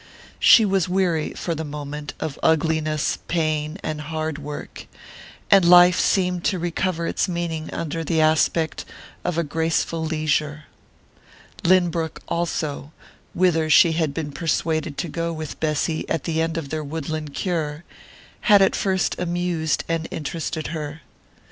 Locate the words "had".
13.91-14.11, 18.49-18.63